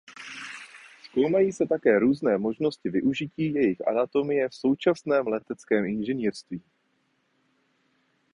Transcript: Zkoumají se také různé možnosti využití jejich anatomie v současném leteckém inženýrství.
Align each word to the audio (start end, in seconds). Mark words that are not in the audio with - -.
Zkoumají 1.03 1.51
se 1.51 1.65
také 1.65 1.99
různé 1.99 2.37
možnosti 2.37 2.89
využití 2.89 3.53
jejich 3.53 3.87
anatomie 3.87 4.49
v 4.49 4.55
současném 4.55 5.27
leteckém 5.27 5.85
inženýrství. 5.85 6.61